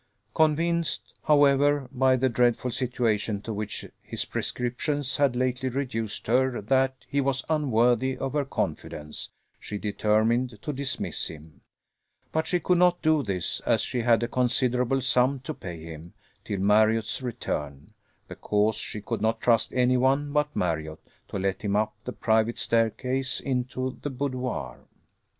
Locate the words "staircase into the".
22.57-24.09